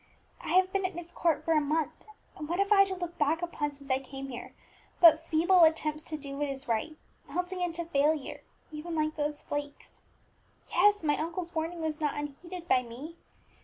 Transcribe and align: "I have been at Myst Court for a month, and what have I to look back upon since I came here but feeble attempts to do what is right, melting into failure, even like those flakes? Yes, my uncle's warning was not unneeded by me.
"I 0.43 0.53
have 0.53 0.73
been 0.73 0.83
at 0.83 0.95
Myst 0.95 1.13
Court 1.13 1.45
for 1.45 1.53
a 1.53 1.61
month, 1.61 2.05
and 2.35 2.49
what 2.49 2.57
have 2.57 2.71
I 2.71 2.85
to 2.85 2.95
look 2.95 3.19
back 3.19 3.43
upon 3.43 3.71
since 3.71 3.91
I 3.91 3.99
came 3.99 4.29
here 4.29 4.55
but 4.99 5.27
feeble 5.27 5.63
attempts 5.63 6.01
to 6.05 6.17
do 6.17 6.35
what 6.37 6.47
is 6.49 6.67
right, 6.67 6.97
melting 7.29 7.61
into 7.61 7.85
failure, 7.85 8.41
even 8.71 8.95
like 8.95 9.15
those 9.15 9.43
flakes? 9.43 10.01
Yes, 10.71 11.03
my 11.03 11.17
uncle's 11.17 11.53
warning 11.53 11.81
was 11.81 12.01
not 12.01 12.17
unneeded 12.17 12.67
by 12.67 12.81
me. 12.81 13.15